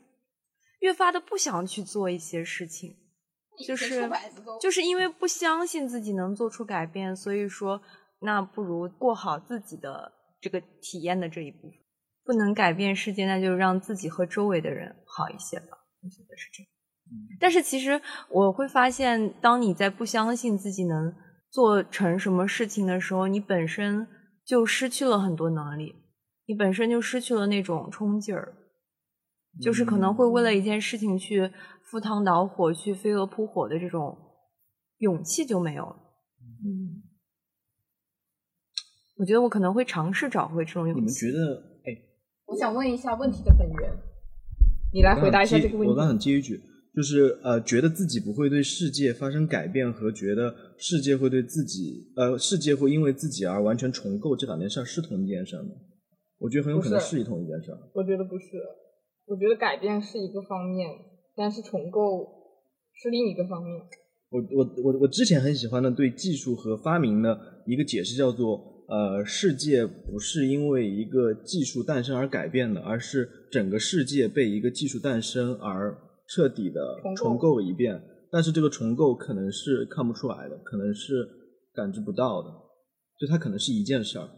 [0.80, 2.96] 越发的不想去做一些事情，
[3.66, 4.10] 就是
[4.60, 7.80] 就是因为不相信自己能做出改变，所以说
[8.22, 11.78] 那不如过好自己的这个体验的这一部分。
[12.24, 15.66] 不能改变世界，那就让自己和周围的人好一些吧。
[16.02, 16.70] 我觉得是这样。
[17.40, 21.12] 但是其实我会发现，当你在不相信自己能
[21.50, 24.06] 做成什么事情的时候，你本身
[24.44, 25.96] 就失去了很多能力。
[26.46, 28.54] 你本身就失去了那种冲劲儿，
[29.60, 34.16] 就是可能会为了一件事情去赴汤蹈火、去飞蛾扑火的这种
[34.98, 35.96] 勇气就没有了。
[36.64, 37.02] 嗯，
[39.22, 41.00] 我觉得我可能会尝试找回这种勇气。
[41.00, 41.54] 你们觉得？
[41.86, 41.94] 哎，
[42.46, 43.96] 我想问一下问题的本源，
[44.92, 46.10] 你来回答一下这个问题我刚题。
[46.10, 46.60] 想接一句，
[46.92, 55.70] 就是呃，觉得自己不会对世界发生改变和觉得世界会对自己，呃，世界会因为自己而完全重构，这两件事儿是同一件事儿吗？
[56.38, 57.78] 我觉得很有可能是是一同一件事儿。
[57.94, 58.58] 我觉得不是，
[59.26, 60.90] 我觉得改变是一个方面，
[61.36, 62.26] 但是重构
[62.92, 63.72] 是另一个方面。
[64.30, 75.96] 我我我我之前很喜欢的对技术和发明的一个解释叫做，呃，世界不是因为一个技术诞生而改变的，而是整个世界被一个技术诞生而
[76.28, 77.98] 彻底的重构一遍。
[78.30, 81.26] 但是这个重构可能是看不出来的，可能是
[81.72, 82.50] 感知不到的，
[83.18, 84.28] 就它可能是一件事儿。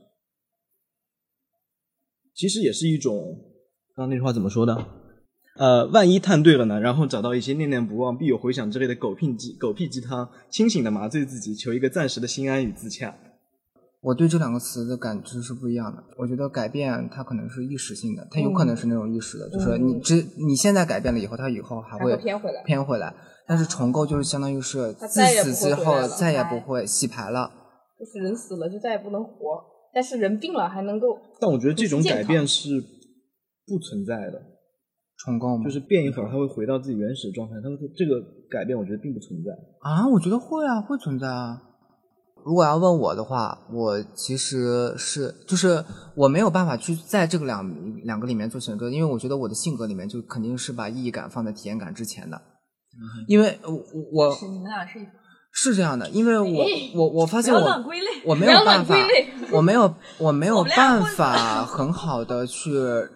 [2.33, 3.37] 其实也是一种，
[3.97, 4.87] 刚刚那句话怎么说的？
[5.57, 6.79] 呃，万一探对了呢？
[6.79, 13.19] 然后找到一些念念不忘、必有回响之类的狗屁鸡狗屁鸡汤，清醒的麻醉自己，求一个暂时的心安与自洽。
[14.05, 16.05] 我对这两个词的感知是不一样的。
[16.19, 23.14] 我觉得改变它可能是意识性的，它有可能是那种意识的，就是你只你现在改变了以后，它以后还还会会偏回来偏回来。
[23.47, 27.51] 但是重构就是相当于是自此之后再也不会洗牌了。
[27.99, 29.33] 就是人死了就再也不能活，
[29.95, 31.19] 但是人病了还能够。
[31.40, 32.81] 但我觉得这种改变是
[33.67, 34.43] 不存在的，
[35.17, 37.55] 重构嘛，就是变一会儿，它会回到自己原始的状态。
[37.62, 39.53] 它会这个改变，我觉得并不存在。
[39.81, 41.62] 啊，我觉得会啊，会存在啊。
[42.45, 47.67] 如果要问我的话，我其实是就是我没有办法去在这个两
[48.05, 52.41] 两个里面做选择，因为我觉得我的性格里面就肯定是把意义感放在体验感之前的，
[53.27, 53.73] 因为我
[54.13, 55.01] 我你们俩是
[55.53, 57.85] 是这样的，因为我我我发现我。
[58.27, 58.97] 我没有办法
[59.53, 62.73] 我没 有我没有办法 很好的去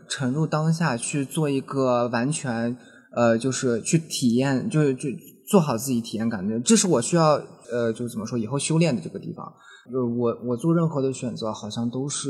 [0.07, 2.77] 沉入当下，去做一个完全
[3.17, 5.09] 呃，就是去体验，就是就
[5.49, 7.41] 做好自己体验感的，这是我需要
[7.73, 9.45] 呃，就是怎么说，以后修炼的这个地方。
[9.93, 12.29] 呃，我我做任何的选择，好像都是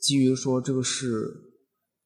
[0.00, 1.30] 基于说这个是，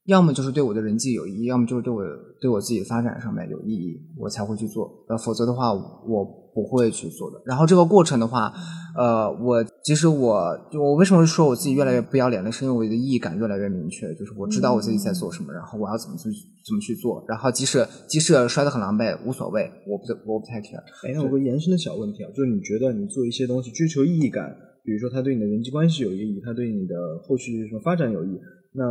[0.06, 2.02] 要么就是对我的人际有意义，要么就是对我
[2.40, 4.90] 对我自己的发展上面有意义，我才会去做。
[5.08, 7.40] 呃，否则的话，我不会去做的。
[7.46, 8.52] 然后这个过程的话，
[8.96, 16.28] 呃，我其实我就我为什么说我自己越来越不要脸了，是因为我的意义感越来越明确，就是我知道我自己在做什么，然后我要怎么去
[16.64, 20.79] 怎么去做，然后即使即使摔得很狼狈无所谓，我不我不太 care。
[21.07, 26.94] 哎，那有个延伸的小问题啊，就是你觉得你做一些东西追求意义感，比如说它对你的人际关系有意义，它对你的
[27.25, 28.40] 后续什么发展有意义，
[28.75, 28.85] 那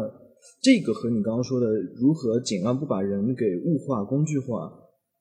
[0.62, 4.70] 这个和你刚刚说的如何尽量不把人给物化、工具化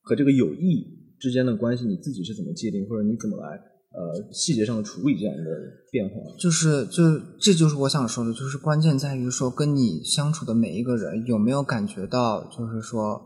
[0.03, 0.87] 和这个有益
[1.19, 3.61] 之间的关系，你自己是怎么界定，或者你怎么来
[3.93, 5.51] 呃细节上的处理这样一个
[5.91, 6.15] 变化？
[6.39, 13.21] 就是就这就是我想说的，就是关键在于说跟你相处的每一个人有没有感觉到，就是说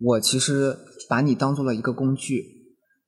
[0.00, 0.76] 我其实
[1.08, 2.44] 把你当做了一个工具，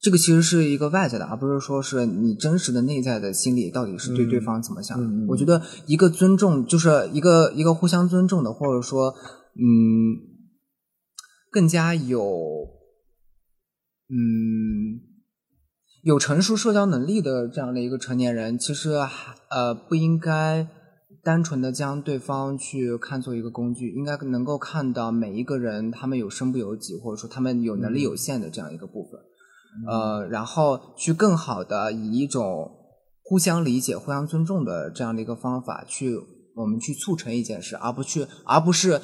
[0.00, 9.12] 这个其实是一个外在的，而不是说是你真实的内在的心理到底是对对方怎么想我觉得一个尊重就是一个一个互相尊重的，或者说
[9.56, 10.14] 嗯
[11.50, 12.20] 更加有
[14.08, 14.79] 嗯。
[16.02, 20.66] 有成熟社交能力的这样的一个成年人，其实还呃不应该
[21.22, 29.20] 单纯的将对方去看作一个工具，应该能够看到每一个人他们有身不由己，或者说他们有能力有限的这样一个部分，
[29.86, 32.70] 呃，然后去更好的以一种
[33.22, 36.16] 互相理解、互相尊重的这样的一个方法去
[36.56, 39.00] 我们去促成一件事，而不去而不是。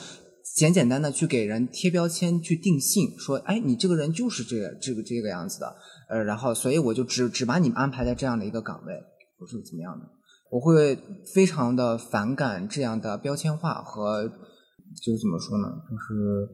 [0.56, 5.76] 简简单的去给人贴标签、去定性，说，哎，你这个人就是这个、这个、这个样子的，
[6.08, 8.94] 呃，然后所以我就只只把你们安排在这样的一个岗位，
[9.38, 10.06] 或是怎么样的，
[10.50, 10.98] 我会
[11.34, 16.48] 非常的反感这样的标签化和，就是怎么说呢，就是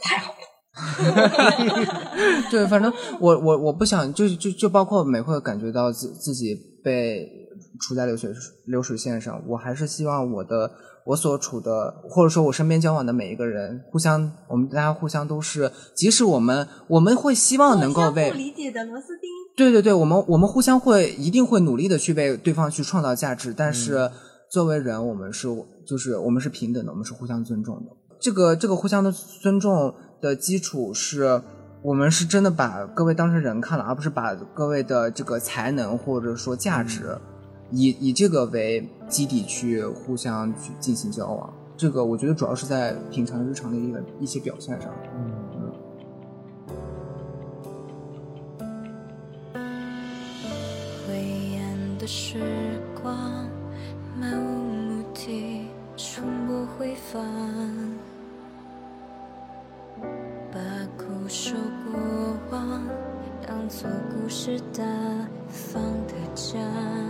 [0.00, 0.38] 太好了。
[2.52, 7.28] 对，反正我我我不想，就就就包括每会感觉到自自己被
[7.80, 8.30] 处在流水
[8.66, 10.70] 流水线上，我还是希望我的
[11.08, 19.30] 我所处的，或者说我身边交往的每一个人，互相我们大家互相都是，即使我们我们会希望能够为不理解的螺丝钉。
[19.56, 24.10] 对对对，我们我们互相会一定会努力的去为对方去创造价值，但是
[24.50, 25.48] 作为人，我们是
[25.86, 27.86] 就是我们是平等的，我们是互相尊重的。
[28.20, 31.40] 这个这个互相的尊重的基础是
[31.82, 37.16] 我们是真的把各位当成人看了，而不是把各位的这个才能或者说价值
[37.70, 41.52] 以以这个为基底去互相去进行交往。
[41.76, 44.90] 这个我觉得主要是在平常日常的一个一些表现上。
[45.14, 45.48] 嗯
[52.10, 52.38] 时
[53.02, 53.46] 光
[54.18, 56.96] 漫无目的，从不回。
[60.50, 60.58] 把
[60.96, 61.54] 苦守
[61.92, 62.00] 过
[62.50, 62.82] 往
[63.46, 64.82] 当作故事，大
[65.50, 67.07] 方的讲。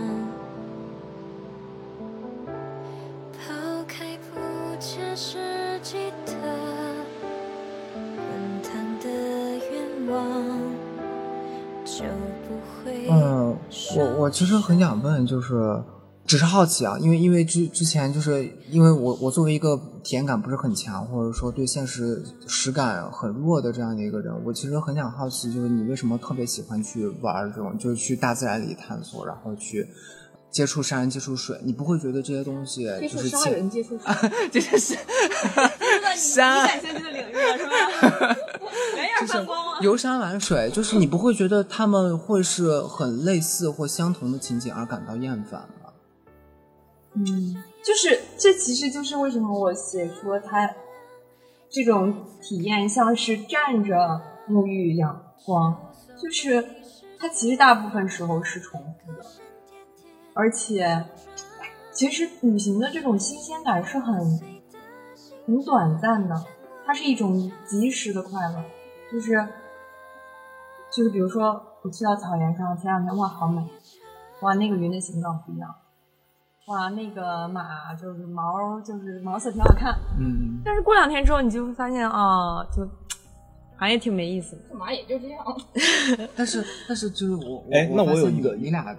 [14.29, 15.83] 其实很想问，就是
[16.25, 29.87] 只是好奇啊，因为因为之之前就是因为我我作为一个体验感不是很强，或者说对现实实感很弱的这样的一个人，我其实很想好奇，就是你为什么特别喜欢去玩这种，就是去大自然里探索，然后去
[30.51, 34.07] 接触山、接触水，你不会觉得这些东西接触杀就是潜人，接触水，
[34.51, 34.93] 这些是
[36.13, 38.35] 你山感兴趣的领域了是吧？
[39.29, 39.47] 是！
[39.81, 45.91] 游山玩水，就是你不会觉得他们会是很类似或相同的情景而感到厌烦吗？
[47.13, 50.69] 嗯，就是这其实就是为什么我写出它
[51.69, 55.75] 这种体验像是站着沐浴阳光，
[56.21, 56.63] 就是
[57.17, 59.25] 它其实大部分时候是重复的，
[60.33, 61.05] 而且
[61.91, 64.39] 其实旅行的这种新鲜感是很
[65.45, 66.45] 很短暂的，
[66.85, 68.63] 它是一种及时的快乐，
[69.11, 69.47] 就是
[70.95, 73.61] 就是比如说我去到草原上，前两天哇好美，
[74.41, 75.73] 哇那个云的形状不一样。
[76.67, 79.91] 哇，那个马就是毛，就是毛色挺好看。
[80.19, 82.85] 嗯，但是过两天之后，你就会发现啊，就
[83.75, 84.61] 好像也挺没意思的。
[84.69, 85.43] 干嘛也就这样。
[86.35, 88.95] 但是但是就是我，哎那我有一个你你俩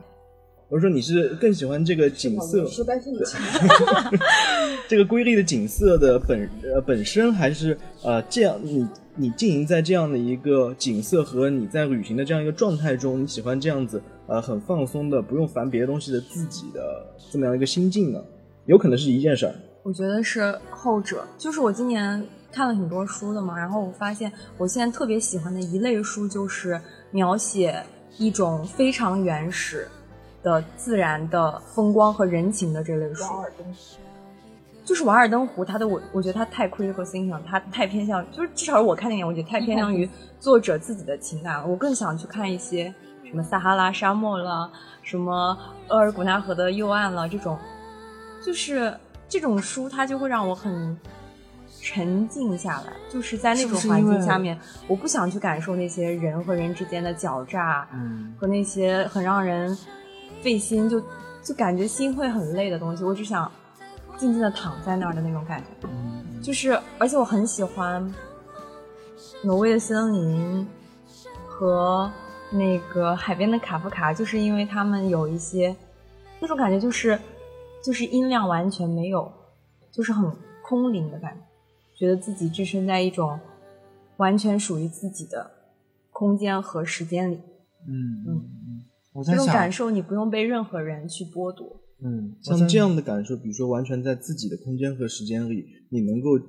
[0.69, 3.41] 我说你是更喜欢这个景色， 失败性的情
[4.89, 8.85] 这个瑰丽的景色的本呃本身，还是呃这样你
[9.21, 18.25] 你经营在这样的一个景色和你在旅行的这样一个状态中，你喜欢这样子呃很放松的不用烦别的东西的自己的这么样一个心境呢？
[18.65, 26.81] 有可能是一件事儿，我觉得是后者，就是我今年看了很多书的嘛，然后我发现我现在特别喜欢的一类书就是
[27.11, 27.79] 描写
[28.17, 29.87] 一种非常原始
[30.43, 33.25] 的自然的风光和人情的这类书。
[34.91, 41.65] 就是《瓦尔登湖》，它的我我觉得它太 critical 它太偏向，就是至少我看电影，我觉得太偏向于作者自己的情感了。
[41.65, 44.69] 我更想去看一些什么撒哈拉沙漠了，
[45.01, 47.57] 什么额尔古纳河的右岸了这种，
[48.45, 48.93] 就是
[49.29, 50.99] 这种书，它就会让我很
[51.81, 59.79] 沉静下来，就是在那种环是不是因为境下面，我不想去感受那些人和人之间的狡诈，嗯和那些很让人
[60.43, 61.01] 费心，就
[61.45, 63.49] 就感觉心会很累的东西，我只想
[64.21, 65.89] 静静的躺在那儿的那种感觉。
[65.89, 68.15] 嗯就是，而且我很喜欢
[69.43, 70.67] 挪威的森林
[71.47, 72.11] 和
[72.51, 75.75] 那个海边的卡夫卡，就是因为他们有一些
[76.39, 77.19] 那种感觉，就是
[77.83, 79.31] 就是音量完全没有，
[79.91, 80.31] 就是很
[80.63, 81.35] 空灵的感
[81.95, 83.39] 觉，觉得自己置身在一种
[84.17, 85.51] 完全属于自己的
[86.11, 87.41] 空间和时间里。
[87.87, 91.81] 嗯嗯嗯，我这在想，种感受，你不用被任何人去剥夺。
[92.03, 96.43] 嗯，像这样的感受，比如说完全在自己的空间和时间里，你能够呃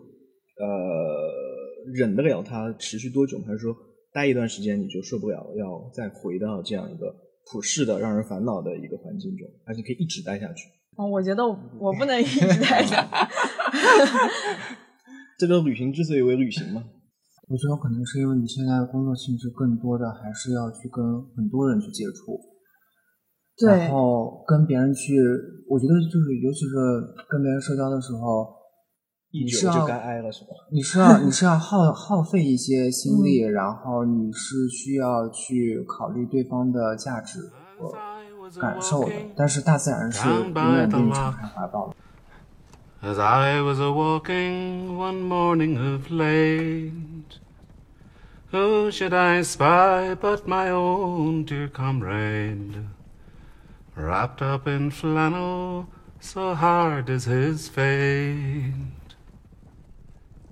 [1.93, 3.39] 忍得了它持续多久？
[3.39, 3.75] 还是说
[4.13, 7.13] 待一段时间你就受不了，要再回到这样一个
[7.51, 10.69] 普世的让人烦恼的一个环境中，还是可以一直待下去？
[10.97, 12.95] 哦，我觉得我我不能一直待着。
[15.39, 16.83] 这个旅行之所以为旅行嘛，
[17.47, 21.03] 我觉得可能是因为你现在的工作性质更多的还是要去跟
[21.35, 22.39] 很多人去接触，
[23.65, 25.19] 对然后跟别人去，
[25.69, 26.76] 我觉得就是尤其是
[27.30, 28.54] 跟别人社交的时候，
[29.32, 30.50] 一你是要久就该挨了是吧？
[30.71, 37.39] 你是要你是要耗耗费一些心力，然后你是需要去考虑对方的价值
[37.78, 37.91] 和
[38.60, 41.95] 感受的，但是大自然是永远对你敞开怀抱的。
[43.04, 46.91] As I was a walking one morning of late,
[48.52, 52.84] who should I spy but my own dear comrade,
[53.95, 55.88] wrapped up in flannel,
[56.19, 58.73] so hard is his fate.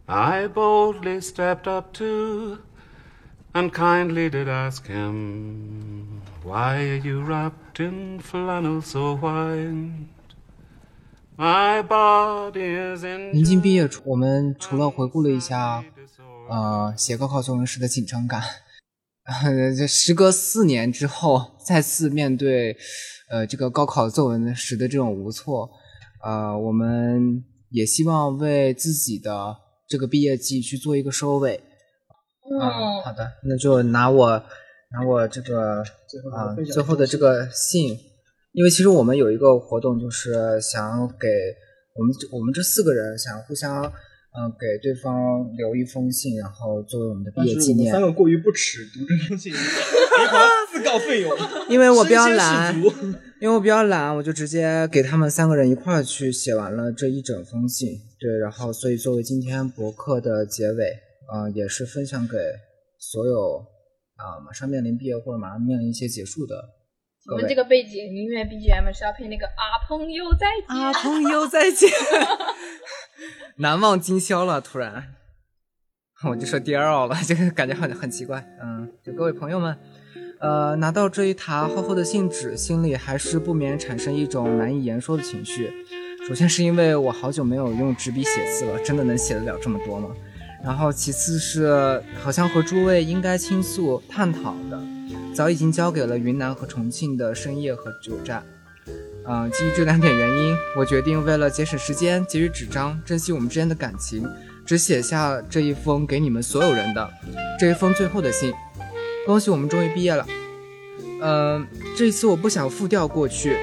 [0.08, 2.60] I boldly stepped up to,
[3.54, 10.08] and kindly did ask him, Why are you wrapped in flannel so white?
[11.38, 15.84] My body is in 临近毕业，我们除了回顾了一下，
[16.50, 18.42] 呃，写高考作文时的紧张感，
[19.88, 22.76] 时隔四年之后，再次面对，
[23.30, 25.70] 呃，这个高考作文时的这种无措，
[26.24, 29.56] 呃，我们也希望为自己的
[29.88, 31.62] 这个毕业季去做一个收尾。
[32.52, 32.60] 嗯，
[33.04, 34.44] 好的，那就拿我
[34.92, 35.84] 拿我这个
[36.34, 37.96] 啊、最后的这个信，
[38.54, 41.28] 因为其实我们有一个活动，就是想给
[41.94, 48.02] 我们我们这四个人想互相嗯、呃给对方留一封信，然后作为我们的毕但是我业纪念们三。
[48.02, 49.54] 个过于不耻读这封信，
[50.80, 51.32] 自告奋勇，
[51.70, 52.76] 因为我比较懒，
[53.42, 57.90] 因为我比较懒，我就直接给他们三个人一块儿去写完了这一整封信。
[58.20, 60.86] 对，然后所以作为今天博客的结尾，
[61.32, 62.38] 啊、也是分享给
[62.98, 63.66] 所有
[64.16, 66.56] 啊、马上面临毕业或者马上面临一些结束的。
[67.32, 70.76] 我们这个背景音乐 BGM 是要配那个啊朋友再见。
[70.76, 71.90] 啊，朋友再见，
[73.58, 74.60] 难忘今宵了。
[74.60, 75.16] 突然，
[76.28, 78.44] 我就说 dear all 了，这个感觉很很奇怪。
[78.62, 79.78] 嗯，就各位朋友们，
[80.40, 85.70] 呃，拿到这一沓厚厚的信纸，心里还是不免产生一种难以言说的情绪。
[86.26, 90.10] 首先是因为我好久没有用纸笔写字了，真的能写得了这么多吗？
[90.64, 94.80] 然后其次是好像和诸位应该倾诉探讨的，
[95.34, 98.42] 早已经交给了云南和重庆的深夜和九站。
[99.26, 104.26] 嗯、基于这两点原因，我决定为了节省时间、节约纸张、珍惜我们之间的感情，
[104.66, 107.10] 只写下这一封给你们所有人的
[107.60, 108.54] 这一封最后的信。
[109.30, 110.26] 恭喜我们终于毕业了。
[111.22, 113.56] 嗯、这一次我不想复调过去，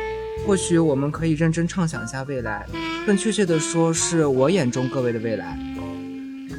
[0.46, 2.64] 或许我们可以认真畅想一下未来，
[3.04, 5.58] 更确切的说，是我眼中各位的未来。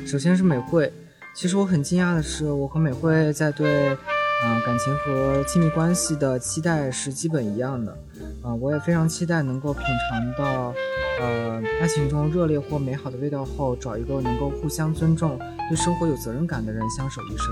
[0.06, 0.92] 首先是美惠，
[1.34, 3.96] 其实我很惊讶的是，我和美惠在对，
[4.44, 7.98] 嗯、感情和亲密关系的期待是基本一样的。
[8.44, 10.74] 啊、我也非常期待能够品尝到，
[11.22, 15.40] 呃，爱情中热烈或美好的味道后，找一个能够互相尊重、
[15.70, 17.48] 对生活有责任感的人相守一生。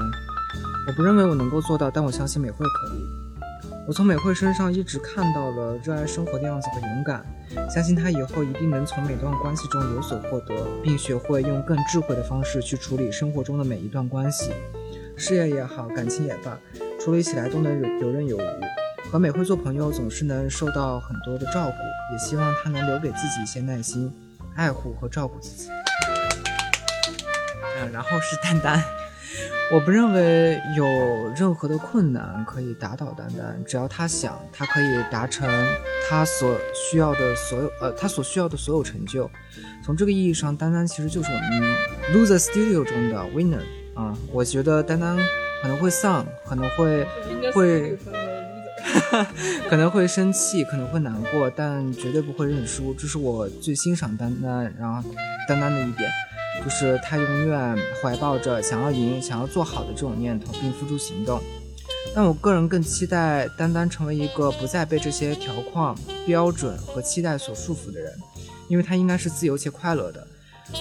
[0.87, 3.01] 我不认为我能够做到，但我相信美惠可以。
[3.87, 7.25] 我从美惠身上一直看到了热爱生活的样子和勇敢，
[7.69, 14.51] 相信她以后一定能从每段关系中有所获得，并学会用更智慧的方式去处理生活中的每一段关系，
[15.17, 16.57] 事业也好，感情也罢，
[16.99, 19.09] 处理起来都能游刃有余。
[19.11, 24.11] 和美惠做朋友总是能受到很多的照顾，也希望她能留给自己一些耐心、
[24.55, 25.69] 爱护和照顾自己。
[27.79, 28.83] 嗯，然后是丹丹，
[29.71, 35.49] 我不认为有任何的困难可以打倒丹丹，只要他想，他可以达成
[36.07, 39.29] 他所需要的所有呃，他所需要的所有成就。
[39.83, 41.75] 从这个意义上，丹丹其实就是我们
[42.13, 43.63] Loser Studio 中的 Winner
[43.95, 45.17] 啊、我觉得丹丹
[45.61, 47.07] 可能会丧，可能会
[47.53, 47.97] 会。
[49.67, 52.93] 可能会生气，可能会难过，但绝对不会认输。
[52.93, 55.09] 这是我最欣赏丹丹，然后
[55.47, 56.09] 丹丹的一点，
[56.65, 61.39] 就是她永远怀抱着想要赢、想要做好的这种念头，并付诸行动。
[62.15, 65.95] 但我个人更期待丹丹成为一个不再被这些条框、
[66.25, 68.11] 标准和期待所束缚的人，
[68.67, 70.27] 因为她应该是自由且快乐的。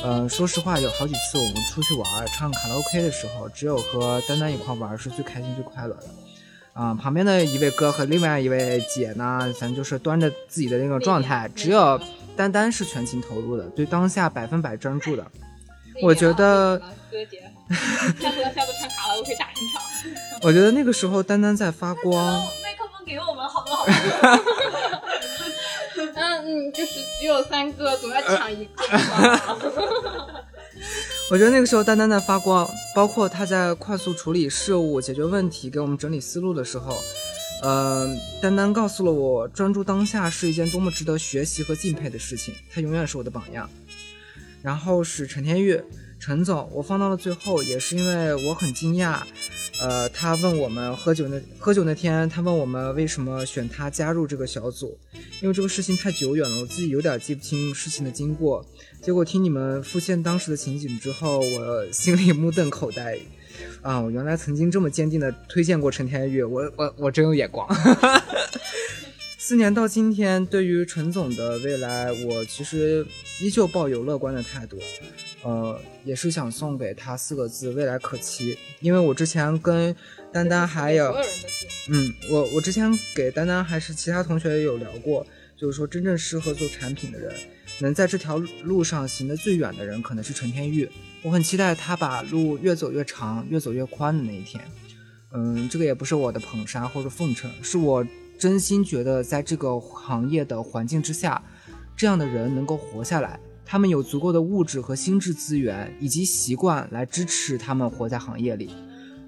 [0.02, 6.06] 呃，说实话，有好几次我们出去玩唱卡拉 OK 的时候，只有和丹丹一块玩是最开心、最快乐的。
[6.72, 12.00] 啊、旁边的一位哥和另外一位姐呢，咱就是端着自己的那种状态，只有
[12.34, 15.30] 丹丹是全情投入的，对当下百分百专注的。
[16.02, 16.78] 我觉得，
[17.10, 17.42] 哥姐，
[18.20, 19.82] 下次下次唱卡拉 OK 大声唱。
[20.42, 22.14] 我觉得那个时候丹丹在发光。
[22.62, 23.86] 麦克风给我们好不好？
[26.16, 29.56] 嗯嗯，就是只有三个，总要抢一个吧。
[31.30, 36.96] 我觉得那个时候丹丹在发光，包括她在快速处理事务、解决问题、给我们整理思路的时候，
[37.62, 38.06] 呃，
[38.42, 42.54] 丹丹告诉了我，专注当下是一件多么值得学习和敬佩的事情。
[42.72, 43.70] 他永远是我的榜样。
[44.64, 45.78] 然后是陈天玉，
[46.18, 49.20] 陈总，我放到了最后，也是因为我很惊讶。
[49.82, 54.98] 呃，他问我们喝酒那喝酒那天，他问我们为什么选他加入这个小组，
[55.42, 58.64] 因为这个事情太久远了，我自己有点记不清事情的经过。
[59.02, 63.18] 结果听你们复现当时的情景之后，我心里目瞪口呆。
[63.82, 67.68] 啊，我原来曾经这么坚定的推荐过陈天玉，我我我真有眼光。
[69.46, 73.06] 四年到今天，对于陈总的未来，我其实
[73.42, 74.78] 依旧抱有乐观的态度。
[75.42, 78.56] 呃，也是想送给他四个字：未来可期。
[78.80, 79.94] 因为我之前跟
[80.32, 81.14] 丹丹还有。
[81.90, 87.30] 嗯，我我之前给丹丹还是其他同学也有聊过，就是说真正适合做产品的人，
[87.80, 90.88] 能在这条路上行得最远的人，可能是陈天玉。
[91.20, 94.64] 我很期待他把路越走越长、越走越宽的那一天。
[95.34, 98.06] 嗯，这个也不是我的捧杀或者奉承，是我
[98.38, 101.42] 真心觉得在这个行业的环境之下，
[101.96, 108.70] 这样的人能够活下来，他们有足够的物质和心智资源以及习惯来支持他们活在行业里。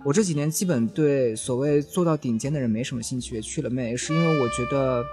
[0.05, 5.05] 我这几年基本对所谓做到顶尖的人没什么兴趣，去了妹，是因为我觉得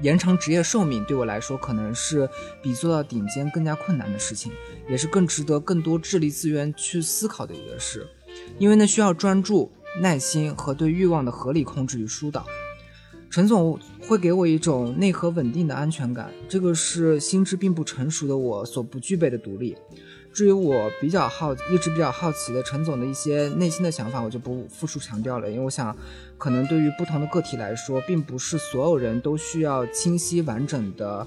[0.00, 2.28] 延长职业寿命对我来说可能是
[2.62, 4.52] 比做到顶尖更加困难的事情，
[4.88, 8.06] 也是更值得更多智力资源去思考的一个事，
[8.58, 9.70] 因为那需要专注、
[10.00, 12.46] 耐心和对欲望的合理控制与疏导。
[13.34, 13.76] 陈总
[14.06, 19.76] 会给我一种内核稳定的安全感，这个是心智并不成熟的我所不具备的独立。
[20.32, 25.96] 至于我比较好，一直比较好奇的陈总的一些内心的想法，我就不复述强调了，因为我想，
[26.38, 31.26] 可能对于不同的个体来说，并不是所有人都需要清晰完整的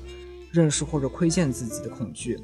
[0.53, 2.39] 认识或者窥见自己的恐惧。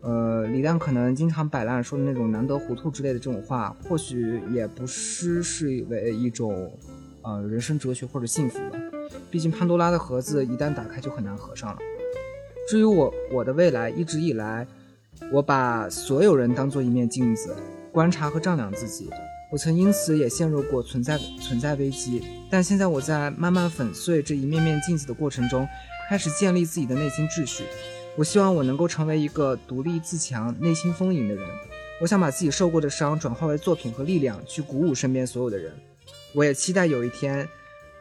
[0.00, 6.72] 呃，李诞可能经常摆烂说的那种“难得糊涂”之类的这种话，或许也不失是为一种
[7.20, 8.78] 呃人生哲学或者幸福吧。
[9.30, 11.78] 毕竟潘多拉的盒子一旦打开就很难合上了。
[12.68, 14.66] 至于我我的未来，一直以来，
[15.32, 17.54] 我把所有人当做一面镜子，
[17.90, 19.10] 观察和丈量自己。
[19.50, 25.68] 我曾因此也陷入过存在存在危机，但现在我在慢慢粉碎这一面面镜子的过程中，
[26.08, 27.64] 开始建立自己的内心秩序。
[28.16, 31.46] 我希望我能够成为一个独立自强、内心丰盈的人。
[32.00, 35.72] 我想把自己受过的伤转化为作品和力量，去鼓舞身边所有的人。
[36.34, 37.46] 我也期待有一天，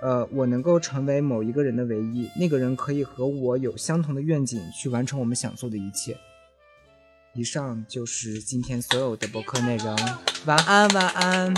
[0.01, 6.17] 呃，我能够成为某一个人的唯一，那个人可以和我有相同的愿景，去完成我们想做的一切。
[7.33, 9.95] 以上就是今天所有的播客内容。
[10.45, 11.53] 晚安，晚安，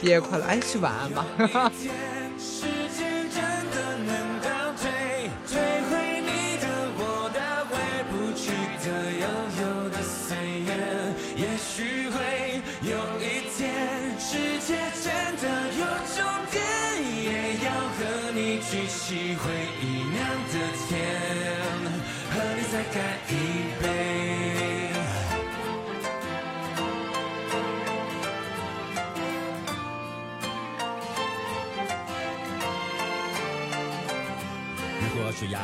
[0.00, 0.44] 毕业快乐！
[0.44, 1.26] 哎，是晚安吧？
[1.38, 1.72] 哈 哈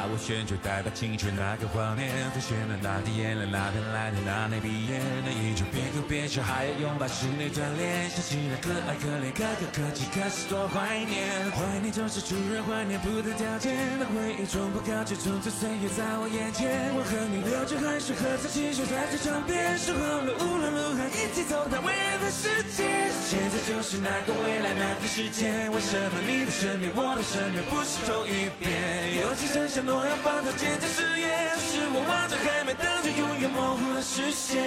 [0.06, 11.48] 我选，就代表青春那个画面，浮现了那滴眼泪，那片蓝天，那年毕业，那一种边哭边笑，还要拥抱是你锻炼，想起来可爱可怜，可歌可泣，可是多怀念。
[11.52, 16.92] 怀念总是突然怀念，不得条件，那回忆冲破高却匆匆岁月在我眼前。
[16.92, 22.84] 我和你流着汗水，合唱起手在这场边，守候了无论如何，一起走到未来的世界。
[23.24, 28.74] 现在就是那个未来，那个时间，为什么你的身边，我的身边不是同一边？
[29.22, 34.58] 有几声承我要放到渐渐誓言，是我望着海面等着，永远模糊了视线。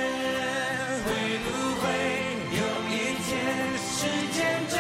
[1.04, 1.08] 会
[1.44, 1.48] 不
[1.82, 1.84] 会
[2.56, 4.40] 有一天，时间
[4.72, 4.80] 真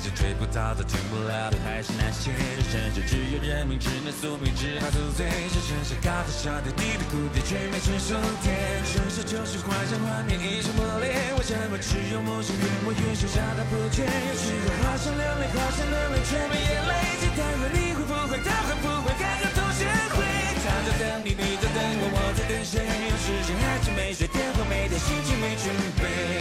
[0.00, 2.32] 却发现追不到的、停不了的还是那些。
[2.56, 5.28] 这世界只有人民，只能宿命，只好宿醉。
[5.52, 8.56] 只剩下高的沙点，低的谷底，却没成熟点。
[8.88, 11.36] 生活就是幻想幻灭，一场磨练。
[11.36, 14.08] 为什么只有梦想越磨越小，下到不倦？
[14.08, 16.92] 有时候好想流泪，好想流泪，却没眼泪。
[17.20, 19.84] 期待着你会不会，他会不会看看同学
[20.16, 20.24] 会？
[20.64, 22.80] 他在等你，你在等我，我在等谁？
[22.80, 25.68] 有时间还是没睡，天荒没电，心情没准
[26.00, 26.40] 备